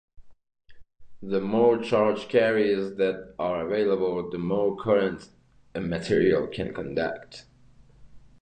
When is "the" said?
1.21-1.39, 4.31-4.39